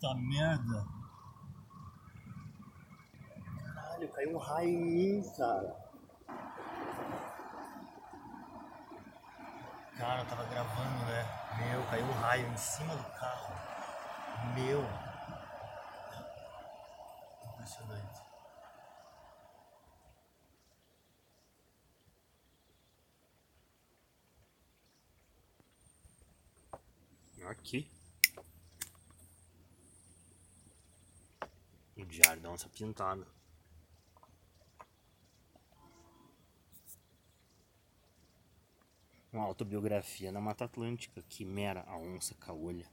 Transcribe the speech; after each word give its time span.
Puta 0.00 0.14
merda. 0.14 0.86
Caralho, 3.74 4.08
caiu 4.08 4.34
um 4.34 4.38
raio 4.38 4.68
em 4.70 4.80
mim, 4.80 5.32
cara. 5.36 5.76
Cara, 9.98 10.22
eu 10.22 10.26
tava 10.26 10.44
gravando, 10.44 11.04
né? 11.04 11.26
Meu, 11.58 11.84
caiu 11.90 12.06
um 12.06 12.12
raio 12.12 12.46
em 12.46 12.56
cima 12.56 12.96
do 12.96 13.04
carro. 13.18 13.54
Meu. 14.54 14.86
Impressionante. 17.52 18.20
Aqui. 27.50 27.99
Diário 32.20 32.50
onça 32.50 32.68
pintada. 32.68 33.26
Uma 39.32 39.44
autobiografia 39.44 40.30
na 40.30 40.40
Mata 40.40 40.64
Atlântica, 40.64 41.22
Quimera, 41.28 41.82
a 41.86 41.96
onça 41.96 42.34
caolha. 42.34 42.86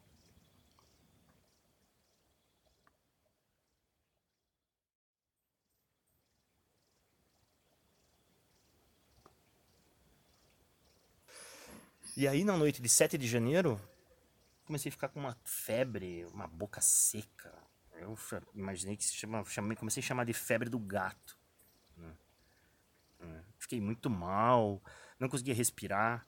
E 12.15 12.27
aí, 12.27 12.43
na 12.43 12.55
noite 12.55 12.81
de 12.81 12.89
7 12.89 13.17
de 13.17 13.27
janeiro, 13.27 13.79
comecei 14.65 14.89
a 14.89 14.91
ficar 14.91 15.09
com 15.09 15.19
uma 15.19 15.37
febre, 15.43 16.25
uma 16.27 16.47
boca 16.47 16.81
seca. 16.81 17.66
Eu 17.99 18.17
imaginei 18.53 18.95
que 18.95 19.03
se 19.03 19.15
chama, 19.15 19.43
chamei, 19.45 19.75
comecei 19.75 20.01
a 20.01 20.05
chamar 20.05 20.25
de 20.25 20.33
febre 20.33 20.69
do 20.69 20.79
gato. 20.79 21.37
Né? 21.97 22.13
É, 23.19 23.41
fiquei 23.57 23.81
muito 23.81 24.09
mal, 24.09 24.81
não 25.19 25.27
conseguia 25.27 25.53
respirar. 25.53 26.25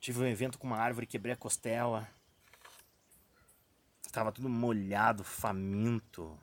Tive 0.00 0.20
um 0.20 0.26
evento 0.26 0.58
com 0.58 0.66
uma 0.66 0.78
árvore, 0.78 1.06
quebrei 1.06 1.32
a 1.32 1.36
costela. 1.36 2.08
Tava 4.12 4.30
tudo 4.30 4.48
molhado, 4.48 5.24
faminto. 5.24 6.38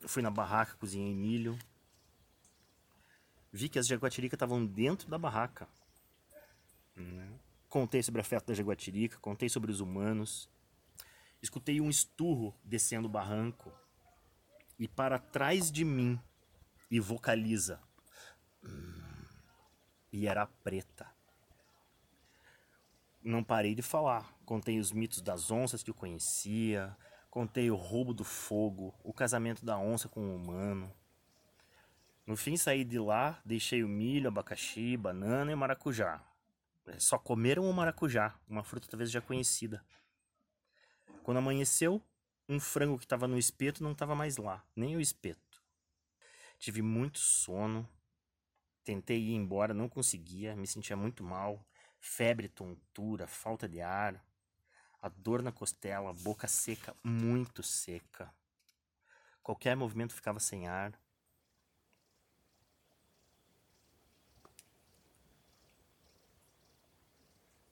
Eu 0.00 0.08
fui 0.08 0.22
na 0.22 0.30
barraca, 0.30 0.76
cozinhei 0.76 1.14
milho. 1.14 1.58
Vi 3.52 3.68
que 3.68 3.78
as 3.78 3.86
jaguatiricas 3.86 4.36
estavam 4.36 4.64
dentro 4.64 5.08
da 5.08 5.18
barraca. 5.18 5.68
Né? 6.94 7.28
Contei 7.68 8.02
sobre 8.02 8.20
a 8.20 8.24
festa 8.24 8.48
da 8.48 8.54
jaguatirica, 8.54 9.18
contei 9.18 9.48
sobre 9.48 9.70
os 9.70 9.80
humanos. 9.80 10.48
Escutei 11.40 11.80
um 11.80 11.88
esturro 11.88 12.54
descendo 12.64 13.06
o 13.06 13.10
barranco. 13.10 13.72
E 14.78 14.86
para 14.86 15.18
trás 15.18 15.70
de 15.70 15.84
mim, 15.84 16.20
e 16.90 17.00
vocaliza. 17.00 17.80
E 20.12 20.26
era 20.26 20.46
preta. 20.46 21.06
Não 23.22 23.44
parei 23.44 23.74
de 23.74 23.82
falar. 23.82 24.32
Contei 24.44 24.78
os 24.78 24.92
mitos 24.92 25.20
das 25.20 25.50
onças 25.50 25.82
que 25.82 25.90
eu 25.90 25.94
conhecia. 25.94 26.96
Contei 27.30 27.70
o 27.70 27.76
roubo 27.76 28.14
do 28.14 28.24
fogo, 28.24 28.94
o 29.04 29.12
casamento 29.12 29.64
da 29.64 29.78
onça 29.78 30.08
com 30.08 30.20
o 30.20 30.34
humano. 30.34 30.92
No 32.26 32.36
fim, 32.36 32.56
saí 32.56 32.84
de 32.84 32.98
lá, 32.98 33.40
deixei 33.44 33.84
o 33.84 33.88
milho, 33.88 34.28
abacaxi, 34.28 34.96
banana 34.96 35.52
e 35.52 35.54
maracujá. 35.54 36.22
É, 36.86 36.98
só 36.98 37.18
comeram 37.18 37.68
o 37.68 37.72
maracujá, 37.72 38.34
uma 38.48 38.62
fruta 38.62 38.88
talvez 38.88 39.10
já 39.10 39.20
conhecida. 39.20 39.84
Quando 41.28 41.40
amanheceu, 41.40 42.02
um 42.48 42.58
frango 42.58 42.96
que 42.96 43.04
estava 43.04 43.28
no 43.28 43.36
espeto 43.36 43.82
não 43.82 43.92
estava 43.92 44.14
mais 44.14 44.38
lá, 44.38 44.64
nem 44.74 44.96
o 44.96 45.00
espeto. 45.00 45.62
Tive 46.58 46.80
muito 46.80 47.18
sono, 47.18 47.86
tentei 48.82 49.18
ir 49.18 49.34
embora, 49.34 49.74
não 49.74 49.90
conseguia, 49.90 50.56
me 50.56 50.66
sentia 50.66 50.96
muito 50.96 51.22
mal, 51.22 51.62
febre, 52.00 52.48
tontura, 52.48 53.26
falta 53.26 53.68
de 53.68 53.78
ar, 53.82 54.24
a 55.02 55.10
dor 55.10 55.42
na 55.42 55.52
costela, 55.52 56.14
boca 56.14 56.48
seca, 56.48 56.96
muito 57.04 57.62
seca. 57.62 58.34
Qualquer 59.42 59.76
movimento 59.76 60.14
ficava 60.14 60.40
sem 60.40 60.66
ar. 60.66 60.98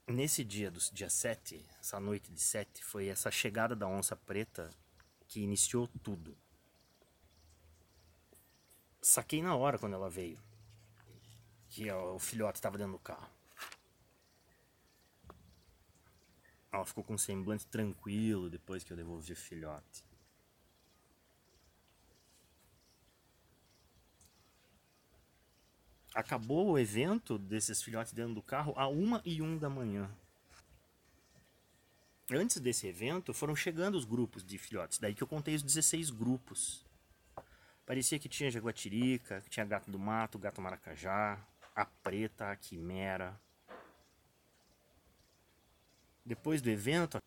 Nesse 0.09 0.45
dia, 0.45 0.71
do 0.71 0.79
dia 0.93 1.11
7, 1.11 1.61
essa 1.81 1.99
noite 1.99 2.31
de 2.31 2.41
7, 2.41 2.85
foi 2.85 3.09
essa 3.09 3.29
chegada 3.29 3.75
da 3.75 3.89
onça 3.89 4.15
preta 4.15 4.71
que 5.27 5.41
iniciou 5.41 5.89
tudo. 6.01 6.39
Saquei 9.03 9.43
na 9.43 9.57
hora 9.57 9.81
quando 9.81 9.95
ela 9.95 10.09
veio. 10.09 10.39
Que 11.69 11.91
o 11.91 12.21
filhote 12.21 12.59
estava 12.59 12.79
dentro 12.79 12.93
do 12.93 13.01
carro. 13.01 13.29
Ela 16.71 16.85
ficou 16.85 17.03
com 17.03 17.15
um 17.15 17.19
semblante 17.19 17.67
tranquilo 17.67 18.49
depois 18.49 18.85
que 18.85 18.93
eu 18.93 18.97
devolvi 18.97 19.33
o 19.33 19.37
filhote. 19.37 20.05
Acabou 26.17 26.71
o 26.71 26.79
evento 26.79 27.37
desses 27.39 27.83
filhotes 27.83 28.15
dentro 28.15 28.35
do 28.35 28.43
carro 28.43 28.73
a 28.75 28.89
uma 28.89 29.21
e 29.23 29.43
um 29.43 29.59
da 29.59 29.69
manhã. 29.69 30.11
Antes 32.33 32.59
desse 32.59 32.87
evento, 32.87 33.35
foram 33.35 33.55
chegando 33.55 33.97
os 33.97 34.07
grupos 34.07 34.43
de 34.43 34.57
filhotes. 34.57 34.99
Daí 34.99 35.15
que 35.15 35.23
eu 35.23 35.27
contei 35.27 35.55
os 35.55 35.63
16 35.63 36.09
grupos. 36.09 36.85
Parecia 37.85 38.19
que 38.19 38.31
tinha 38.31 38.51
jaguatirica, 38.51 39.43
que 39.43 39.51
tinha 39.51 39.67
gato 39.67 39.91
do 39.91 39.99
mato, 39.99 40.39
gato 40.39 40.61
maracajá, 40.61 41.39
a 41.75 41.85
preta, 41.85 42.51
a 42.51 42.57
quimera. 42.57 43.39
Depois 46.25 46.63
do 46.63 46.71
evento, 46.71 47.23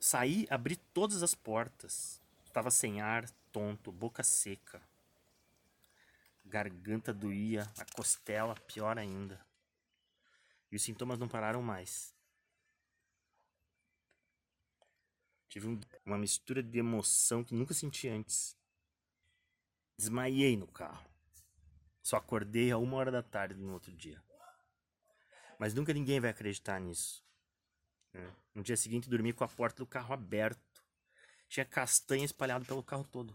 saí, 0.00 0.46
abri 0.50 0.74
todas 0.92 1.22
as 1.22 1.36
portas. 1.36 2.20
Estava 2.44 2.70
sem 2.70 3.00
ar, 3.00 3.30
tonto, 3.52 3.92
boca 3.92 4.24
seca 4.24 4.82
garganta 6.52 7.14
doía, 7.14 7.62
a 7.78 7.84
costela 7.96 8.54
pior 8.54 8.98
ainda. 8.98 9.40
E 10.70 10.76
os 10.76 10.82
sintomas 10.82 11.18
não 11.18 11.26
pararam 11.26 11.62
mais. 11.62 12.14
Tive 15.48 15.66
um, 15.66 15.80
uma 16.04 16.18
mistura 16.18 16.62
de 16.62 16.78
emoção 16.78 17.42
que 17.42 17.54
nunca 17.54 17.72
senti 17.72 18.06
antes. 18.06 18.54
Desmaiei 19.96 20.54
no 20.56 20.66
carro. 20.66 21.10
Só 22.02 22.16
acordei 22.16 22.70
a 22.70 22.76
uma 22.76 22.96
hora 22.98 23.10
da 23.10 23.22
tarde 23.22 23.54
no 23.54 23.72
outro 23.72 23.92
dia. 23.92 24.22
Mas 25.58 25.72
nunca 25.72 25.94
ninguém 25.94 26.20
vai 26.20 26.30
acreditar 26.30 26.78
nisso. 26.80 27.24
Né? 28.12 28.34
No 28.54 28.62
dia 28.62 28.76
seguinte 28.76 29.08
dormi 29.08 29.32
com 29.32 29.44
a 29.44 29.48
porta 29.48 29.78
do 29.78 29.86
carro 29.86 30.12
aberto. 30.12 30.84
Tinha 31.48 31.64
castanha 31.64 32.24
espalhado 32.24 32.66
pelo 32.66 32.82
carro 32.82 33.04
todo. 33.04 33.34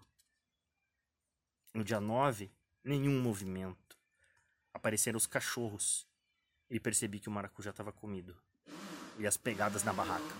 No 1.73 1.83
dia 1.83 1.99
9, 1.99 2.51
nenhum 2.87 3.21
movimento. 3.21 3.95
Apareceram 4.73 5.17
os 5.17 5.27
cachorros 5.27 6.07
e 6.69 6.79
percebi 6.79 7.19
que 7.19 7.29
o 7.29 7.31
maracujá 7.31 7.71
estava 7.71 7.91
comido. 7.91 8.35
E 9.19 9.27
as 9.27 9.37
pegadas 9.37 9.83
na 9.83 9.93
barraca. 9.93 10.35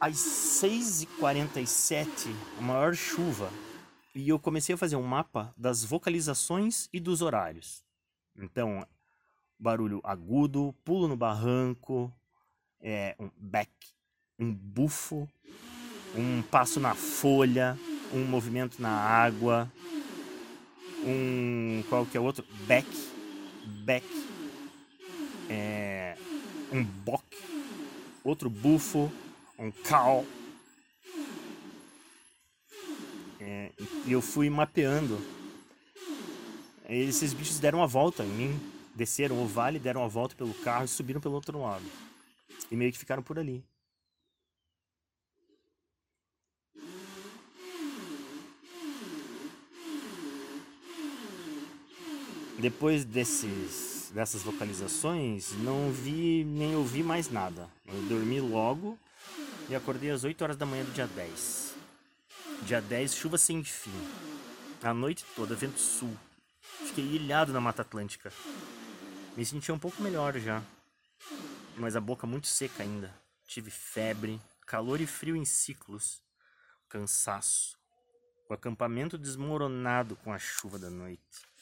Às 0.00 0.16
6h47, 0.16 2.34
a 2.58 2.60
maior 2.60 2.94
chuva, 2.94 3.50
e 4.14 4.28
eu 4.28 4.38
comecei 4.38 4.74
a 4.74 4.78
fazer 4.78 4.96
um 4.96 5.02
mapa 5.02 5.54
das 5.56 5.82
vocalizações 5.84 6.88
e 6.92 7.00
dos 7.00 7.22
horários. 7.22 7.82
Então, 8.36 8.86
barulho 9.58 10.00
agudo, 10.04 10.74
pulo 10.84 11.08
no 11.08 11.16
barranco, 11.16 12.12
é, 12.80 13.16
um 13.18 13.30
back, 13.36 13.72
um 14.38 14.54
bufo, 14.54 15.28
um 16.14 16.42
passo 16.42 16.78
na 16.78 16.94
folha, 16.94 17.76
um 18.14 18.24
movimento 18.24 18.80
na 18.80 18.90
água, 18.90 19.70
um 21.04 21.82
qual 21.88 22.06
que 22.06 22.16
é 22.16 22.20
outro? 22.20 22.44
Back, 22.66 22.88
back, 23.84 24.06
é, 25.50 26.16
um 26.72 26.84
bock, 26.84 27.24
outro 28.22 28.48
bufo, 28.48 29.10
um 29.58 29.70
cow. 29.70 30.24
É, 33.40 33.72
e 34.06 34.12
eu 34.12 34.22
fui 34.22 34.48
mapeando. 34.48 35.20
Esses 36.88 37.32
bichos 37.34 37.58
deram 37.58 37.82
a 37.82 37.86
volta 37.86 38.24
em 38.24 38.28
mim, 38.28 38.60
desceram 38.94 39.42
o 39.42 39.46
vale, 39.46 39.78
deram 39.78 40.04
a 40.04 40.08
volta 40.08 40.36
pelo 40.36 40.54
carro 40.54 40.84
e 40.84 40.88
subiram 40.88 41.20
pelo 41.20 41.34
outro 41.34 41.60
lado. 41.60 41.84
E 42.70 42.76
meio 42.76 42.92
que 42.92 42.98
ficaram 42.98 43.22
por 43.22 43.38
ali. 43.38 43.64
Depois 52.64 53.04
desses 53.04 54.10
dessas 54.14 54.42
localizações, 54.42 55.52
não 55.58 55.92
vi 55.92 56.44
nem 56.44 56.74
ouvi 56.74 57.02
mais 57.02 57.28
nada. 57.28 57.68
Eu 57.84 58.00
dormi 58.04 58.40
logo 58.40 58.98
e 59.68 59.74
acordei 59.74 60.10
às 60.10 60.24
8 60.24 60.40
horas 60.42 60.56
da 60.56 60.64
manhã 60.64 60.82
do 60.82 60.92
dia 60.92 61.06
10. 61.06 61.74
Dia 62.62 62.80
10, 62.80 63.16
chuva 63.16 63.36
sem 63.36 63.62
fim. 63.62 63.92
A 64.82 64.94
noite 64.94 65.26
toda, 65.36 65.54
vento 65.54 65.78
sul. 65.78 66.16
Fiquei 66.86 67.04
ilhado 67.04 67.52
na 67.52 67.60
Mata 67.60 67.82
Atlântica. 67.82 68.32
Me 69.36 69.44
senti 69.44 69.70
um 69.70 69.78
pouco 69.78 70.02
melhor 70.02 70.38
já. 70.38 70.62
Mas 71.76 71.94
a 71.94 72.00
boca 72.00 72.26
muito 72.26 72.46
seca 72.46 72.82
ainda. 72.82 73.14
Tive 73.46 73.70
febre, 73.70 74.40
calor 74.66 75.02
e 75.02 75.06
frio 75.06 75.36
em 75.36 75.44
ciclos. 75.44 76.22
Cansaço. 76.88 77.76
O 78.48 78.54
acampamento 78.54 79.18
desmoronado 79.18 80.16
com 80.16 80.32
a 80.32 80.38
chuva 80.38 80.78
da 80.78 80.88
noite. 80.88 81.53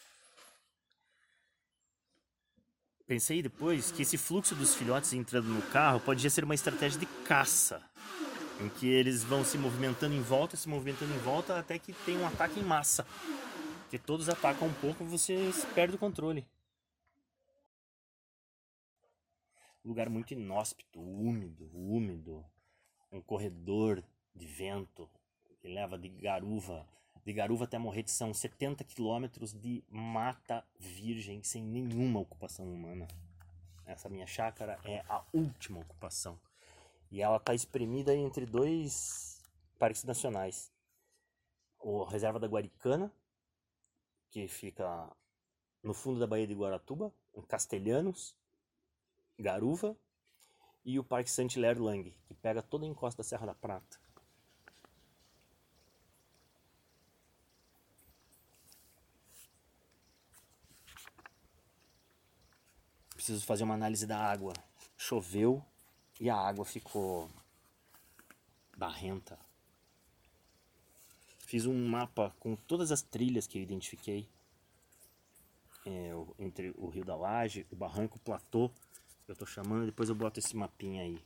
Pensei 3.13 3.43
depois 3.43 3.93
que 3.93 4.01
esse 4.01 4.17
fluxo 4.17 4.55
dos 4.55 4.75
filhotes 4.75 5.13
entrando 5.13 5.47
no 5.47 5.61
carro 5.61 6.01
podia 6.01 6.31
ser 6.31 6.45
uma 6.45 6.55
estratégia 6.55 6.99
de 6.99 7.05
caça, 7.27 7.83
em 8.59 8.71
que 8.71 8.89
eles 8.89 9.23
vão 9.23 9.45
se 9.45 9.59
movimentando 9.59 10.15
em 10.15 10.23
volta, 10.23 10.57
se 10.57 10.67
movimentando 10.67 11.13
em 11.13 11.19
volta 11.19 11.59
até 11.59 11.79
que 11.79 11.93
tem 11.93 12.17
um 12.17 12.27
ataque 12.27 12.59
em 12.59 12.63
massa. 12.63 13.07
Que 13.91 13.99
todos 13.99 14.31
atacam 14.31 14.67
um 14.67 14.73
pouco, 14.73 15.05
você 15.05 15.51
perde 15.75 15.95
o 15.95 15.99
controle. 15.99 16.47
Lugar 19.85 20.09
muito 20.09 20.33
inóspito, 20.33 20.99
úmido, 20.99 21.71
úmido, 21.75 22.43
um 23.13 23.21
corredor 23.21 24.03
de 24.35 24.47
vento 24.47 25.07
que 25.61 25.69
leva 25.69 25.99
de 25.99 26.09
Garuva 26.09 26.89
de 27.25 27.33
Garuva 27.33 27.65
até 27.65 27.79
Morrete 27.79 28.11
são 28.11 28.35
70 28.35 28.83
quilômetros 28.85 29.53
de 29.53 29.85
mata 29.89 30.65
virgem 30.79 31.43
sem 31.43 31.63
nenhuma 31.63 32.21
ocupação 32.21 32.67
humana. 32.67 33.07
Essa 33.87 34.09
minha 34.09 34.27
chácara 34.27 34.79
é 34.85 35.05
a 35.09 35.25
última 35.33 35.81
ocupação. 35.81 36.39
E 37.11 37.21
ela 37.21 37.37
está 37.37 37.55
espremida 37.55 38.15
entre 38.15 38.47
dois 38.47 39.41
parques 39.79 40.05
nacionais. 40.05 40.73
O 41.79 42.05
Reserva 42.05 42.41
da 42.41 42.47
Guaricana, 42.47 43.13
que 44.31 44.49
fica 44.49 45.11
no 45.83 45.93
fundo 45.93 46.19
da 46.19 46.27
Baía 46.27 46.47
de 46.47 46.55
Guaratuba, 46.55 47.13
em 47.35 47.43
Castelhanos, 47.43 48.35
Garuva, 49.39 49.97
e 50.85 50.99
o 50.99 51.05
Parque 51.05 51.31
Saint-Hilaire 51.31 51.79
Lang, 51.79 52.11
que 52.27 52.35
pega 52.35 52.63
toda 52.63 52.85
a 52.85 52.89
encosta 52.89 53.23
da 53.23 53.29
Serra 53.29 53.47
da 53.47 53.55
Prata. 53.55 54.01
Preciso 63.23 63.47
fazer 63.47 63.63
uma 63.63 63.75
análise 63.75 64.05
da 64.05 64.19
água. 64.19 64.53
Choveu 64.99 65.65
e 66.19 66.29
a 66.29 66.37
água 66.37 66.65
ficou 66.65 67.31
barrenta. 68.77 69.39
Fiz 71.39 71.65
um 71.65 71.89
mapa 71.89 72.35
com 72.41 72.57
todas 72.57 72.91
as 72.91 73.01
trilhas 73.01 73.47
que 73.47 73.59
eu 73.59 73.63
identifiquei 73.63 74.29
é, 75.87 76.11
entre 76.37 76.75
o 76.77 76.89
Rio 76.89 77.05
da 77.05 77.15
Laje, 77.15 77.65
o 77.71 77.77
Barranco, 77.77 78.17
o 78.17 78.21
Platô, 78.21 78.69
eu 79.29 79.37
tô 79.37 79.47
chamando, 79.47 79.87
depois 79.87 80.09
eu 80.09 80.17
boto 80.17 80.41
esse 80.41 80.57
mapinha 80.57 81.03
aí. 81.03 81.23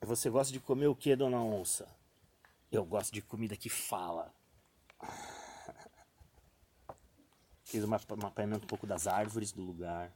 Você 0.00 0.28
gosta 0.28 0.52
de 0.52 0.58
comer 0.58 0.88
o 0.88 0.96
que, 0.96 1.14
dona 1.14 1.40
onça? 1.40 1.86
Eu 2.72 2.84
gosto 2.84 3.12
de 3.12 3.22
comida 3.22 3.56
que 3.56 3.68
fala. 3.68 4.39
Fiz 7.64 7.84
um 7.84 7.88
mapeamento 7.88 8.64
um 8.64 8.68
pouco 8.68 8.86
das 8.86 9.06
árvores 9.06 9.52
do 9.52 9.62
lugar. 9.62 10.12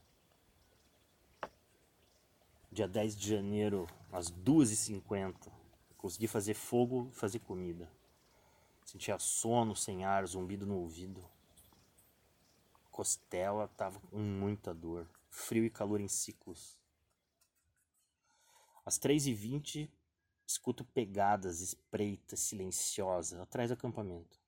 Dia 2.71 2.87
10 2.87 3.15
de 3.15 3.29
janeiro, 3.29 3.87
às 4.11 4.29
2h50, 4.29 5.51
consegui 5.97 6.27
fazer 6.27 6.53
fogo 6.53 7.09
e 7.11 7.15
fazer 7.15 7.39
comida. 7.39 7.89
Sentia 8.83 9.17
sono 9.17 9.75
sem 9.75 10.05
ar, 10.05 10.27
zumbido 10.27 10.65
no 10.65 10.77
ouvido. 10.77 11.27
Costela 12.91 13.67
tava 13.69 13.99
com 13.99 14.19
muita 14.19 14.73
dor. 14.73 15.07
Frio 15.29 15.65
e 15.65 15.69
calor 15.69 15.99
em 15.99 16.07
ciclos. 16.07 16.77
Às 18.85 18.99
3h20, 18.99 19.89
escuto 20.45 20.85
pegadas, 20.85 21.61
espreita, 21.61 22.37
silenciosa, 22.37 23.41
atrás 23.41 23.69
do 23.69 23.73
acampamento. 23.73 24.44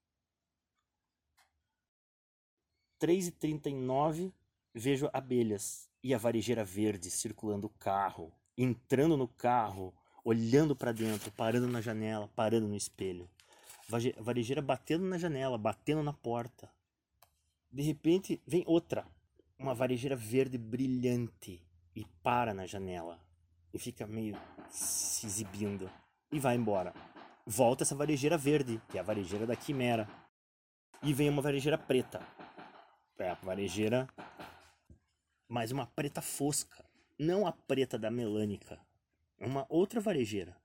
3h39, 3.00 4.32
vejo 4.74 5.10
abelhas 5.14 5.90
e 6.04 6.14
a 6.14 6.18
varejeira 6.18 6.64
verde 6.64 7.10
circulando 7.10 7.68
o 7.68 7.74
carro, 7.80 8.32
entrando 8.58 9.18
no 9.18 9.28
carro, 9.28 9.94
olhando 10.24 10.76
para 10.76 10.92
dentro, 10.92 11.32
parando 11.32 11.68
na 11.68 11.82
janela, 11.82 12.30
parando 12.36 12.68
no 12.68 12.76
espelho. 12.76 13.30
Varejeira 14.20 14.62
batendo 14.62 15.06
na 15.06 15.18
janela, 15.18 15.58
batendo 15.58 16.04
na 16.04 16.14
porta. 16.14 16.70
De 17.72 17.82
repente, 17.82 18.42
vem 18.46 18.64
outra, 18.68 19.08
uma 19.58 19.74
varejeira 19.74 20.16
verde 20.16 20.58
brilhante 20.58 21.66
e 21.96 22.06
para 22.22 22.54
na 22.54 22.66
janela 22.66 23.20
e 23.74 23.80
fica 23.80 24.08
meio 24.08 24.36
se 24.70 25.26
exibindo 25.28 25.90
e 26.32 26.40
vai 26.40 26.56
embora. 26.56 26.94
Volta 27.46 27.84
essa 27.84 27.96
varejeira 27.96 28.38
verde, 28.38 28.82
que 28.90 28.98
é 28.98 29.02
a 29.02 29.04
varejeira 29.04 29.46
da 29.46 29.56
quimera. 29.56 30.10
E 31.02 31.14
vem 31.14 31.30
uma 31.30 31.42
varejeira 31.42 31.78
preta, 31.78 32.20
é 33.24 33.30
a 33.30 33.34
varejeira, 33.36 34.08
mas 35.48 35.72
uma 35.72 35.86
preta 35.86 36.22
fosca, 36.22 36.86
não 37.18 37.48
a 37.48 37.52
preta 37.52 37.98
da 37.98 38.12
melânica, 38.12 38.80
é 39.38 39.46
uma 39.46 39.66
outra 39.70 40.00
varejeira. 40.00 40.56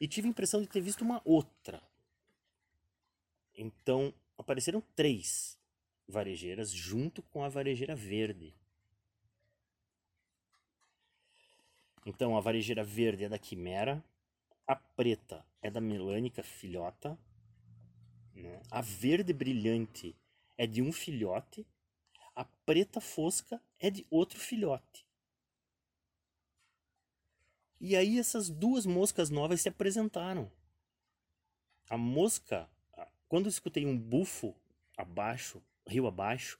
E 0.00 0.06
tive 0.06 0.28
a 0.28 0.30
impressão 0.30 0.60
de 0.60 0.68
ter 0.68 0.80
visto 0.80 1.02
uma 1.02 1.20
outra. 1.24 1.82
Então 3.54 4.14
apareceram 4.36 4.80
três 4.94 5.58
varejeiras 6.06 6.70
junto 6.70 7.22
com 7.22 7.42
a 7.42 7.48
varejeira 7.48 7.94
verde. 7.94 8.54
Então 12.06 12.36
a 12.36 12.40
varejeira 12.40 12.84
verde 12.84 13.24
é 13.24 13.28
da 13.28 13.38
quimera, 13.38 14.02
a 14.66 14.76
preta 14.76 15.44
é 15.60 15.70
da 15.70 15.80
melânica 15.80 16.42
filhota, 16.42 17.18
né? 18.34 18.62
a 18.70 18.80
verde 18.80 19.32
brilhante 19.32 20.16
é 20.58 20.66
de 20.66 20.82
um 20.82 20.92
filhote, 20.92 21.64
a 22.34 22.44
preta 22.44 23.00
fosca 23.00 23.62
é 23.78 23.88
de 23.88 24.06
outro 24.10 24.38
filhote. 24.38 25.06
E 27.80 27.96
aí 27.96 28.18
essas 28.18 28.50
duas 28.50 28.84
moscas 28.84 29.30
novas 29.30 29.60
se 29.60 29.68
apresentaram. 29.68 30.50
A 31.88 31.96
mosca, 31.96 32.68
quando 33.28 33.46
eu 33.46 33.50
escutei 33.50 33.86
um 33.86 33.96
bufo 33.96 34.54
abaixo, 34.96 35.62
rio 35.86 36.06
abaixo, 36.06 36.58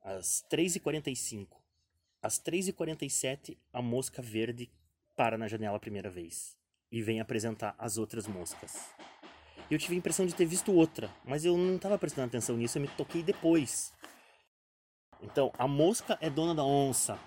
às 0.00 0.44
3h45, 0.48 1.48
às 2.22 2.40
3h47, 2.40 3.58
a 3.72 3.82
mosca 3.82 4.22
verde 4.22 4.70
para 5.16 5.36
na 5.36 5.48
janela 5.48 5.76
a 5.76 5.80
primeira 5.80 6.08
vez 6.08 6.56
e 6.90 7.02
vem 7.02 7.20
apresentar 7.20 7.74
as 7.78 7.98
outras 7.98 8.26
moscas. 8.26 8.94
E 9.70 9.74
eu 9.74 9.78
tive 9.78 9.94
a 9.94 9.98
impressão 9.98 10.24
de 10.24 10.34
ter 10.34 10.46
visto 10.46 10.72
outra, 10.72 11.14
mas 11.24 11.44
eu 11.44 11.56
não 11.56 11.76
estava 11.76 11.98
prestando 11.98 12.28
atenção 12.28 12.56
nisso, 12.56 12.78
eu 12.78 12.82
me 12.82 12.88
toquei 12.88 13.22
depois. 13.22 13.92
Então, 15.20 15.52
a 15.58 15.68
mosca 15.68 16.16
é 16.20 16.30
dona 16.30 16.54
da 16.54 16.64
onça. 16.64 17.18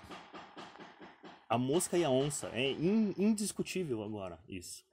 A 1.48 1.56
mosca 1.56 1.96
e 1.96 2.04
a 2.04 2.10
onça. 2.10 2.48
É 2.48 2.70
indiscutível 2.72 4.02
agora 4.02 4.40
isso. 4.48 4.84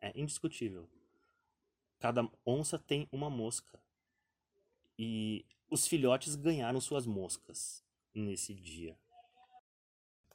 É 0.00 0.12
indiscutível. 0.14 0.88
Cada 1.98 2.28
onça 2.44 2.78
tem 2.78 3.08
uma 3.10 3.28
mosca. 3.28 3.80
E 4.98 5.44
os 5.68 5.86
filhotes 5.88 6.36
ganharam 6.36 6.80
suas 6.80 7.06
moscas 7.06 7.82
nesse 8.14 8.54
dia. 8.54 8.96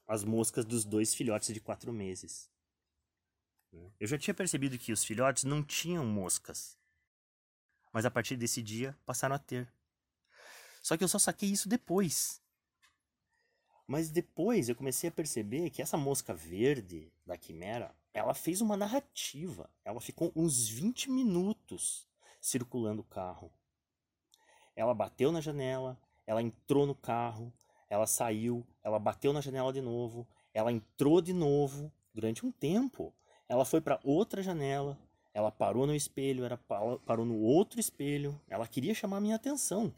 As 0.08 0.25
moscas 0.25 0.65
dos 0.65 0.84
dois 0.84 1.13
filhotes 1.15 1.53
de 1.53 1.62
quatro 1.62 1.94
meses. 1.94 2.50
Eu 4.00 4.08
já 4.08 4.18
tinha 4.18 4.34
percebido 4.34 4.78
que 4.78 4.92
os 4.92 5.04
filhotes 5.04 5.44
não 5.44 5.63
tinham 5.63 6.06
moscas. 6.06 6.78
Mas 7.94 8.06
a 8.06 8.12
partir 8.12 8.36
desse 8.36 8.62
dia 8.62 8.98
passaram 9.06 9.36
a 9.36 9.40
ter. 9.40 9.72
Só 10.82 10.98
que 10.98 11.04
eu 11.04 11.08
só 11.08 11.20
saquei 11.20 11.50
isso 11.50 11.70
depois. 11.70 12.42
Mas 13.88 14.10
depois 14.10 14.70
eu 14.70 14.75
comecei 14.75 15.10
a 15.10 15.12
perceber 15.12 15.70
que 15.70 15.82
essa 15.82 15.98
mosca 15.98 16.34
verde 16.34 17.12
da 17.25 17.38
quimera, 17.38 17.94
ela 18.13 18.34
fez 18.34 18.62
uma 18.62 18.78
narrativa. 18.78 19.70
Ela 19.84 20.00
ficou 20.00 20.32
uns 20.36 20.68
20 20.68 21.12
minutos 21.12 22.08
circulando 22.40 23.01
o 23.01 23.06
carro. 23.06 23.51
Ela 24.75 24.94
bateu 24.94 25.32
na 25.32 25.42
janela, 25.42 26.00
ela 26.25 26.42
entrou 26.42 26.88
no 26.88 26.96
carro, 26.96 27.54
ela 27.90 28.08
saiu, 28.08 28.66
ela 28.82 28.98
bateu 28.98 29.34
na 29.34 29.42
janela 29.42 29.74
de 29.74 29.82
novo, 29.82 30.25
ela 30.54 30.72
entrou 30.72 31.22
de 31.22 31.34
novo 31.34 31.92
durante 32.13 32.46
um 32.46 32.51
tempo. 32.51 33.13
Ela 33.51 33.65
foi 33.65 33.81
para 33.81 34.00
outra 34.01 34.41
janela, 34.41 34.98
Ela 35.34 35.51
parou 35.51 35.86
no 35.86 35.93
espelho, 35.93 36.46
ela 36.46 36.58
parou 37.05 37.25
no 37.25 37.38
outro 37.38 37.81
espelho. 37.81 38.39
Ela 38.48 38.65
queria 38.65 38.93
chamar 38.93 39.20
minha 39.20 39.36
atenção. 39.36 39.93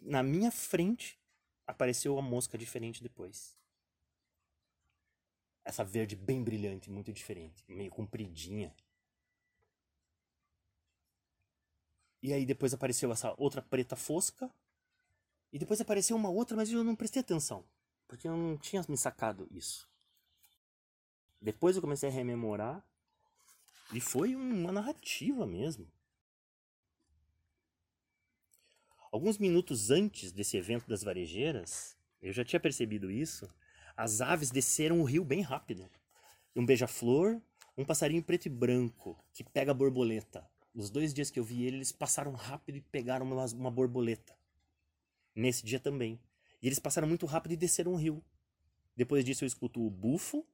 Na 0.00 0.22
minha 0.22 0.50
frente 0.50 1.18
apareceu 1.66 2.18
a 2.18 2.22
mosca 2.22 2.56
diferente 2.56 3.02
depois. 3.02 3.54
Essa 5.62 5.84
verde 5.84 6.16
bem 6.16 6.42
brilhante, 6.42 6.90
muito 6.90 7.12
diferente, 7.12 7.62
meio 7.68 7.90
compridinha. 7.90 8.74
E 12.22 12.32
aí 12.32 12.46
depois 12.46 12.72
apareceu 12.72 13.12
essa 13.12 13.34
outra 13.36 13.60
preta 13.60 13.96
fosca. 13.96 14.50
E 15.52 15.58
depois 15.58 15.78
apareceu 15.78 16.16
uma 16.16 16.30
outra, 16.30 16.56
mas 16.56 16.70
eu 16.70 16.82
não 16.82 16.96
prestei 16.96 17.20
atenção. 17.20 17.62
Porque 18.08 18.26
eu 18.26 18.34
não 18.34 18.56
tinha 18.56 18.82
me 18.88 18.96
sacado 18.96 19.46
isso. 19.50 19.86
Depois 21.44 21.76
eu 21.76 21.82
comecei 21.82 22.08
a 22.08 22.12
rememorar. 22.12 22.82
E 23.92 24.00
foi 24.00 24.34
uma 24.34 24.72
narrativa 24.72 25.46
mesmo. 25.46 25.86
Alguns 29.12 29.36
minutos 29.36 29.90
antes 29.90 30.32
desse 30.32 30.56
evento 30.56 30.88
das 30.88 31.02
varejeiras, 31.02 31.98
eu 32.22 32.32
já 32.32 32.42
tinha 32.46 32.58
percebido 32.58 33.10
isso, 33.10 33.46
as 33.94 34.22
aves 34.22 34.50
desceram 34.50 35.02
o 35.02 35.04
rio 35.04 35.22
bem 35.22 35.42
rápido. 35.42 35.86
Um 36.56 36.64
beija-flor, 36.64 37.42
um 37.76 37.84
passarinho 37.84 38.22
preto 38.22 38.46
e 38.46 38.48
branco 38.48 39.22
que 39.34 39.44
pega 39.44 39.72
a 39.72 39.74
borboleta. 39.74 40.48
Nos 40.74 40.88
dois 40.88 41.12
dias 41.12 41.30
que 41.30 41.38
eu 41.38 41.44
vi 41.44 41.66
ele, 41.66 41.76
eles 41.76 41.92
passaram 41.92 42.32
rápido 42.32 42.76
e 42.76 42.80
pegaram 42.80 43.26
uma, 43.26 43.44
uma 43.52 43.70
borboleta. 43.70 44.34
Nesse 45.36 45.62
dia 45.62 45.78
também. 45.78 46.18
E 46.62 46.66
eles 46.66 46.78
passaram 46.78 47.06
muito 47.06 47.26
rápido 47.26 47.52
e 47.52 47.56
desceram 47.56 47.92
o 47.92 47.96
rio. 47.96 48.24
Depois 48.96 49.22
disso 49.26 49.44
eu 49.44 49.46
escuto 49.46 49.86
o 49.86 49.90
bufo 49.90 50.46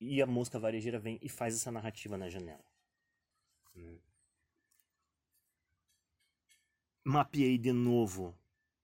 e 0.00 0.22
a 0.22 0.26
mosca 0.26 0.58
varejeira 0.58 0.98
vem 0.98 1.18
e 1.22 1.28
faz 1.28 1.54
essa 1.54 1.70
narrativa 1.70 2.16
na 2.16 2.28
janela. 2.28 2.64
Hum. 3.76 3.98
Mapeei 7.04 7.58
de 7.58 7.72
novo 7.72 8.34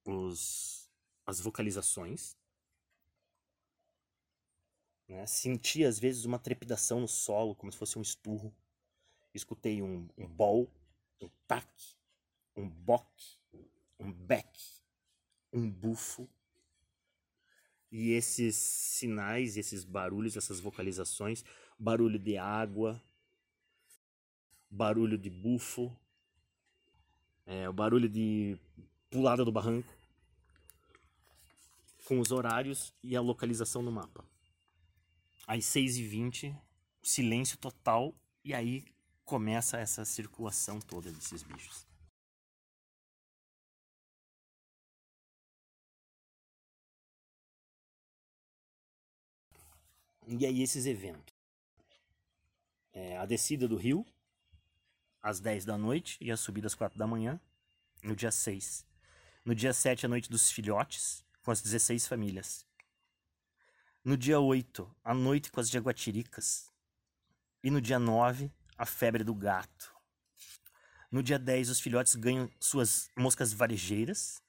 os, 0.04 0.90
as 1.24 1.40
vocalizações 1.40 2.36
né? 5.08 5.26
Senti 5.26 5.84
às 5.84 5.98
vezes 5.98 6.24
uma 6.24 6.38
trepidação 6.38 7.00
no 7.00 7.08
solo, 7.08 7.54
como 7.54 7.70
se 7.70 7.78
fosse 7.78 7.98
um 7.98 8.02
esturro. 8.02 8.54
Escutei 9.32 9.82
um, 9.82 10.08
um 10.16 10.26
bol, 10.26 10.70
um 11.20 11.28
tac, 11.46 11.68
um 12.56 12.68
boque, 12.68 13.38
um 13.98 14.12
beck, 14.12 14.58
um 15.52 15.70
bufo. 15.70 16.28
E 17.90 18.12
esses 18.12 18.56
sinais, 18.56 19.56
esses 19.56 19.84
barulhos, 19.84 20.36
essas 20.36 20.60
vocalizações, 20.60 21.44
barulho 21.78 22.18
de 22.18 22.36
água, 22.36 23.00
barulho 24.70 25.16
de 25.16 25.30
bufo, 25.30 25.94
é, 27.46 27.68
o 27.68 27.72
barulho 27.72 28.08
de 28.08 28.58
pulada 29.10 29.44
do 29.44 29.52
barranco, 29.52 29.92
com 32.04 32.20
os 32.20 32.30
horários 32.30 32.92
e 33.02 33.16
a 33.16 33.20
localização 33.20 33.82
no 33.82 33.92
mapa 33.92 34.24
às 35.46 35.64
6h20, 35.64 36.54
silêncio 37.02 37.56
total, 37.56 38.14
e 38.44 38.52
aí 38.52 38.84
começa 39.24 39.78
essa 39.78 40.04
circulação 40.04 40.80
toda 40.80 41.10
desses 41.10 41.42
bichos. 41.42 41.85
E 50.26 50.44
aí 50.44 50.62
esses 50.62 50.86
eventos. 50.86 51.34
É, 52.92 53.16
a 53.16 53.24
descida 53.24 53.68
do 53.68 53.76
rio, 53.76 54.04
às 55.22 55.38
10 55.38 55.64
da 55.64 55.78
noite, 55.78 56.18
e 56.20 56.32
a 56.32 56.36
subida 56.36 56.66
às 56.66 56.74
4 56.74 56.98
da 56.98 57.06
manhã, 57.06 57.40
no 58.02 58.16
dia 58.16 58.32
6. 58.32 58.84
No 59.44 59.54
dia 59.54 59.72
7, 59.72 60.06
a 60.06 60.08
noite 60.08 60.28
dos 60.28 60.50
filhotes, 60.50 61.24
com 61.42 61.52
as 61.52 61.62
16 61.62 62.08
famílias. 62.08 62.66
No 64.04 64.16
dia 64.16 64.40
8, 64.40 64.96
a 65.04 65.14
noite 65.14 65.52
com 65.52 65.60
as 65.60 65.70
jaguatiricas. 65.70 66.72
E 67.62 67.70
no 67.70 67.80
dia 67.80 67.98
9, 67.98 68.50
a 68.76 68.84
febre 68.84 69.22
do 69.22 69.34
gato. 69.34 69.94
No 71.10 71.22
dia 71.22 71.38
10, 71.38 71.70
os 71.70 71.80
filhotes 71.80 72.16
ganham 72.16 72.50
suas 72.58 73.10
moscas 73.16 73.52
varejeiras. 73.52 74.42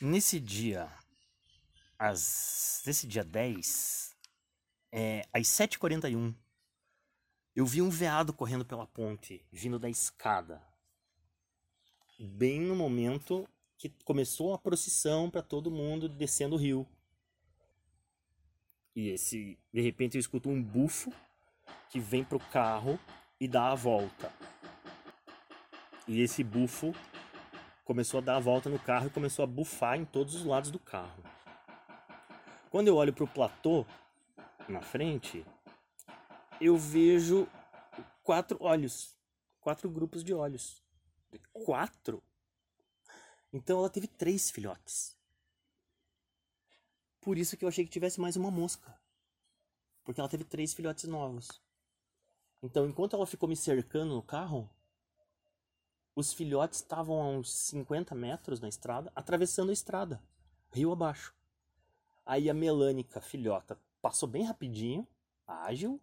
Nesse 0.00 0.40
dia, 0.40 0.88
às, 1.98 2.82
nesse 2.86 3.06
dia 3.06 3.24
10, 3.24 4.16
é, 4.92 5.26
às 5.32 5.48
7h41, 5.48 6.34
eu 7.56 7.66
vi 7.66 7.82
um 7.82 7.90
veado 7.90 8.32
correndo 8.32 8.64
pela 8.64 8.86
ponte, 8.86 9.44
vindo 9.50 9.78
da 9.78 9.90
escada. 9.90 10.62
Bem 12.18 12.60
no 12.60 12.76
momento 12.76 13.48
que 13.76 13.88
começou 14.04 14.54
a 14.54 14.58
procissão 14.58 15.30
para 15.30 15.42
todo 15.42 15.70
mundo 15.70 16.08
descendo 16.08 16.54
o 16.54 16.58
rio. 16.58 16.86
E 18.94 19.08
esse, 19.08 19.58
de 19.72 19.80
repente 19.80 20.16
eu 20.16 20.20
escuto 20.20 20.48
um 20.48 20.62
bufo 20.62 21.12
que 21.90 22.00
vem 22.00 22.24
pro 22.24 22.38
carro 22.38 22.98
e 23.40 23.46
dá 23.46 23.70
a 23.70 23.74
volta. 23.74 24.32
E 26.06 26.20
esse 26.20 26.42
bufo 26.42 26.92
começou 27.84 28.18
a 28.18 28.22
dar 28.22 28.36
a 28.36 28.40
volta 28.40 28.68
no 28.68 28.78
carro 28.78 29.06
e 29.06 29.10
começou 29.10 29.42
a 29.42 29.46
bufar 29.46 29.96
em 29.96 30.04
todos 30.04 30.34
os 30.34 30.44
lados 30.44 30.70
do 30.70 30.78
carro. 30.78 31.22
Quando 32.70 32.88
eu 32.88 32.96
olho 32.96 33.14
pro 33.14 33.26
platô 33.26 33.86
na 34.68 34.82
frente, 34.82 35.44
eu 36.60 36.76
vejo 36.76 37.48
quatro 38.22 38.58
olhos, 38.60 39.16
quatro 39.60 39.88
grupos 39.88 40.22
de 40.22 40.34
olhos. 40.34 40.82
Quatro? 41.52 42.22
Então 43.50 43.78
ela 43.78 43.88
teve 43.88 44.06
três 44.06 44.50
filhotes. 44.50 45.16
Por 47.22 47.38
isso 47.38 47.56
que 47.56 47.64
eu 47.64 47.68
achei 47.68 47.84
que 47.84 47.90
tivesse 47.90 48.20
mais 48.20 48.36
uma 48.36 48.50
mosca. 48.50 48.94
Porque 50.04 50.20
ela 50.20 50.28
teve 50.28 50.44
três 50.44 50.74
filhotes 50.74 51.04
novos. 51.04 51.62
Então, 52.62 52.86
enquanto 52.86 53.14
ela 53.14 53.26
ficou 53.26 53.48
me 53.48 53.56
cercando 53.56 54.14
no 54.14 54.22
carro, 54.22 54.68
os 56.14 56.32
filhotes 56.32 56.80
estavam 56.80 57.22
a 57.22 57.28
uns 57.28 57.52
50 57.52 58.14
metros 58.14 58.60
na 58.60 58.68
estrada, 58.68 59.12
atravessando 59.14 59.70
a 59.70 59.72
estrada, 59.72 60.22
rio 60.72 60.90
abaixo. 60.90 61.37
Aí 62.28 62.50
a 62.50 62.54
melânica 62.54 63.22
filhota 63.22 63.80
passou 64.02 64.28
bem 64.28 64.42
rapidinho, 64.44 65.08
ágil, 65.46 65.98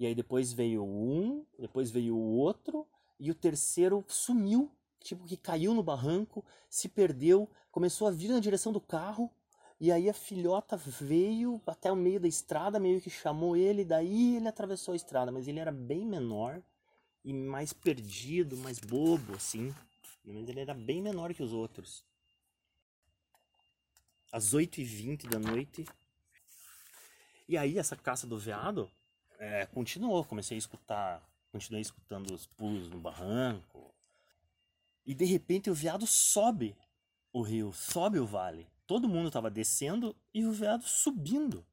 e 0.00 0.04
aí 0.04 0.12
depois 0.12 0.52
veio 0.52 0.84
um, 0.84 1.46
depois 1.56 1.92
veio 1.92 2.16
o 2.16 2.36
outro, 2.38 2.84
e 3.20 3.30
o 3.30 3.34
terceiro 3.36 4.04
sumiu 4.08 4.68
tipo 4.98 5.24
que 5.24 5.36
caiu 5.36 5.72
no 5.72 5.80
barranco, 5.80 6.44
se 6.68 6.88
perdeu, 6.88 7.48
começou 7.70 8.08
a 8.08 8.10
vir 8.10 8.30
na 8.30 8.40
direção 8.40 8.72
do 8.72 8.80
carro, 8.80 9.30
e 9.80 9.92
aí 9.92 10.10
a 10.10 10.12
filhota 10.12 10.76
veio 10.76 11.62
até 11.68 11.92
o 11.92 11.96
meio 11.96 12.18
da 12.18 12.26
estrada, 12.26 12.80
meio 12.80 13.00
que 13.00 13.08
chamou 13.08 13.56
ele, 13.56 13.84
daí 13.84 14.34
ele 14.34 14.48
atravessou 14.48 14.92
a 14.92 14.96
estrada, 14.96 15.30
mas 15.30 15.46
ele 15.46 15.60
era 15.60 15.70
bem 15.70 16.04
menor 16.04 16.60
e 17.24 17.32
mais 17.32 17.72
perdido, 17.72 18.56
mais 18.56 18.80
bobo 18.80 19.34
assim. 19.36 19.72
Mas 20.24 20.48
ele 20.48 20.58
era 20.58 20.74
bem 20.74 21.00
menor 21.00 21.32
que 21.32 21.44
os 21.44 21.52
outros. 21.52 22.04
Às 24.34 24.52
8h20 24.52 25.28
da 25.28 25.38
noite. 25.38 25.84
E 27.48 27.56
aí 27.56 27.78
essa 27.78 27.94
caça 27.94 28.26
do 28.26 28.36
veado 28.36 28.90
é, 29.38 29.64
continuou. 29.66 30.24
Comecei 30.24 30.56
a 30.56 30.58
escutar, 30.58 31.22
continuei 31.52 31.82
escutando 31.82 32.34
os 32.34 32.44
pulos 32.44 32.88
no 32.88 32.98
barranco, 32.98 33.94
e 35.06 35.14
de 35.14 35.24
repente 35.24 35.70
o 35.70 35.74
veado 35.74 36.04
sobe 36.04 36.76
o 37.32 37.42
rio, 37.42 37.72
sobe 37.72 38.18
o 38.18 38.26
vale. 38.26 38.66
Todo 38.88 39.08
mundo 39.08 39.28
estava 39.28 39.48
descendo 39.48 40.16
e 40.34 40.44
o 40.44 40.50
veado 40.50 40.82
subindo. 40.82 41.64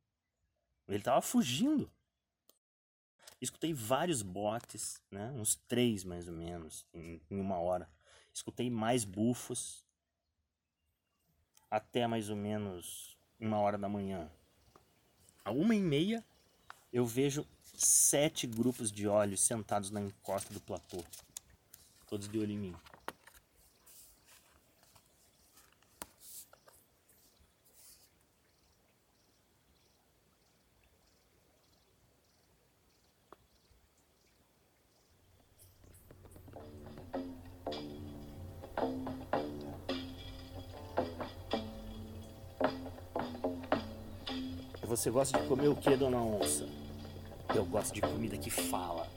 Ele 0.88 1.00
estava 1.00 1.20
fugindo. 1.20 1.90
Escutei 3.42 3.74
vários 3.74 4.22
botes, 4.22 5.02
né? 5.10 5.32
uns 5.32 5.56
três 5.68 6.04
mais 6.04 6.28
ou 6.28 6.36
menos, 6.36 6.86
em, 6.94 7.20
em 7.28 7.40
uma 7.40 7.58
hora. 7.58 7.90
Escutei 8.32 8.70
mais 8.70 9.04
bufos 9.04 9.84
até 11.72 12.06
mais 12.06 12.30
ou 12.30 12.36
menos 12.36 13.18
uma 13.40 13.58
hora 13.58 13.78
da 13.78 13.88
manhã. 13.88 14.30
A 15.46 15.52
uma 15.52 15.74
e 15.74 15.80
meia 15.80 16.24
eu 16.92 17.06
vejo 17.06 17.48
sete 17.64 18.46
grupos 18.46 18.92
de 18.92 19.08
olhos 19.08 19.40
sentados 19.40 19.90
na 19.90 20.02
encosta 20.02 20.54
do 20.54 20.60
platô, 20.60 21.02
todos 22.06 22.28
de 22.28 22.38
olho 22.38 22.52
em 22.52 22.58
mim. 22.58 22.76
Você 44.92 45.10
gosta 45.10 45.40
de 45.40 45.48
comer 45.48 45.70
o 45.70 45.76
que, 45.76 45.96
dona 45.96 46.18
onça? 46.18 46.68
Eu 47.56 47.64
gosto 47.64 47.94
de 47.94 48.02
comida 48.02 48.36
que 48.36 48.50
fala. 48.50 49.08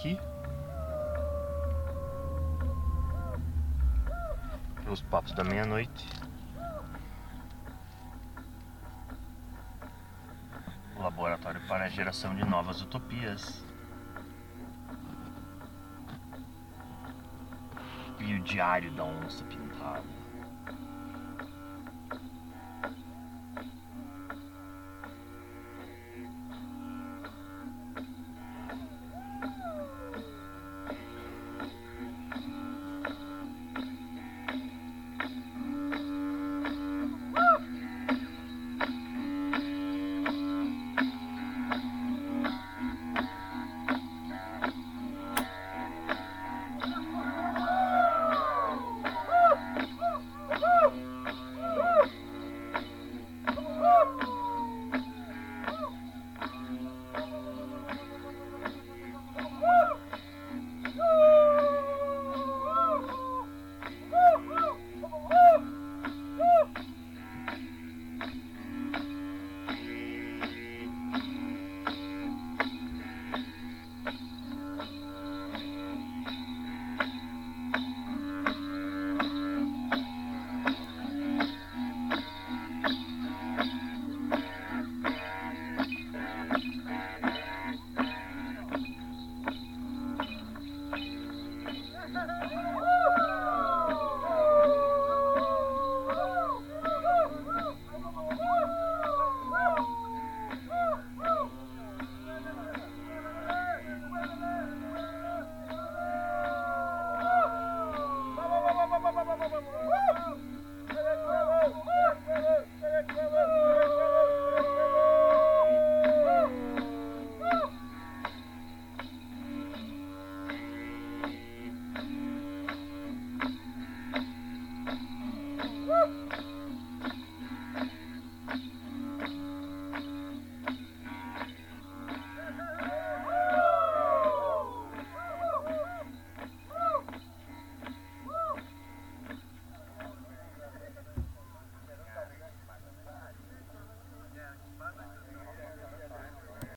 Aqui. 0.00 0.18
Os 4.90 5.02
papos 5.02 5.32
da 5.32 5.44
meia-noite. 5.44 6.08
O 10.96 11.02
laboratório 11.02 11.60
para 11.68 11.84
a 11.84 11.88
geração 11.88 12.34
de 12.34 12.44
novas 12.44 12.80
utopias. 12.80 13.62
E 18.18 18.34
o 18.34 18.40
diário 18.40 18.90
da 18.92 19.04
onça 19.04 19.44
pintada. 19.44 20.19